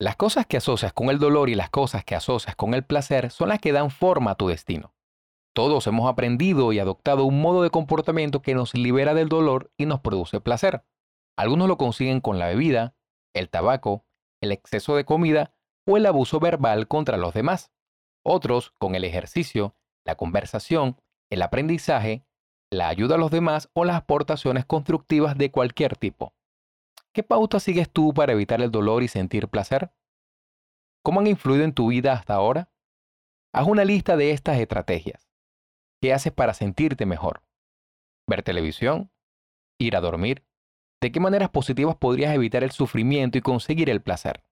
Las 0.00 0.16
cosas 0.16 0.46
que 0.46 0.56
asocias 0.56 0.94
con 0.94 1.10
el 1.10 1.18
dolor 1.18 1.50
y 1.50 1.54
las 1.54 1.68
cosas 1.68 2.06
que 2.06 2.14
asocias 2.14 2.56
con 2.56 2.72
el 2.72 2.84
placer 2.84 3.30
son 3.30 3.50
las 3.50 3.58
que 3.58 3.70
dan 3.70 3.90
forma 3.90 4.30
a 4.30 4.34
tu 4.34 4.48
destino. 4.48 4.94
Todos 5.54 5.86
hemos 5.86 6.08
aprendido 6.08 6.72
y 6.72 6.78
adoptado 6.78 7.26
un 7.26 7.42
modo 7.42 7.62
de 7.62 7.68
comportamiento 7.68 8.40
que 8.40 8.54
nos 8.54 8.72
libera 8.72 9.12
del 9.12 9.28
dolor 9.28 9.70
y 9.76 9.84
nos 9.84 10.00
produce 10.00 10.40
placer. 10.40 10.86
Algunos 11.36 11.68
lo 11.68 11.76
consiguen 11.76 12.22
con 12.22 12.38
la 12.38 12.46
bebida, 12.46 12.94
el 13.34 13.50
tabaco, 13.50 14.06
el 14.40 14.52
exceso 14.52 14.96
de 14.96 15.04
comida 15.04 15.52
o 15.86 15.98
el 15.98 16.06
abuso 16.06 16.40
verbal 16.40 16.88
contra 16.88 17.18
los 17.18 17.34
demás. 17.34 17.70
Otros 18.24 18.72
con 18.78 18.94
el 18.94 19.04
ejercicio, 19.04 19.76
la 20.06 20.14
conversación, 20.14 20.96
el 21.30 21.42
aprendizaje, 21.42 22.24
la 22.72 22.88
ayuda 22.88 23.16
a 23.16 23.18
los 23.18 23.30
demás 23.30 23.68
o 23.74 23.84
las 23.84 23.96
aportaciones 23.96 24.64
constructivas 24.64 25.36
de 25.36 25.50
cualquier 25.50 25.94
tipo. 25.98 26.32
¿Qué 27.12 27.24
pauta 27.24 27.58
sigues 27.58 27.90
tú 27.90 28.14
para 28.14 28.32
evitar 28.32 28.60
el 28.60 28.70
dolor 28.70 29.02
y 29.02 29.08
sentir 29.08 29.48
placer? 29.48 29.92
¿Cómo 31.02 31.20
han 31.20 31.26
influido 31.26 31.64
en 31.64 31.74
tu 31.74 31.88
vida 31.88 32.12
hasta 32.12 32.34
ahora? 32.34 32.70
Haz 33.52 33.66
una 33.66 33.84
lista 33.84 34.16
de 34.16 34.30
estas 34.30 34.58
estrategias. 34.58 35.28
¿Qué 36.00 36.12
haces 36.12 36.32
para 36.32 36.54
sentirte 36.54 37.06
mejor? 37.06 37.42
¿Ver 38.28 38.42
televisión? 38.42 39.10
¿Ir 39.78 39.96
a 39.96 40.00
dormir? 40.00 40.46
¿De 41.00 41.10
qué 41.10 41.18
maneras 41.18 41.50
positivas 41.50 41.96
podrías 41.96 42.34
evitar 42.34 42.62
el 42.62 42.70
sufrimiento 42.70 43.38
y 43.38 43.40
conseguir 43.40 43.90
el 43.90 44.02
placer? 44.02 44.44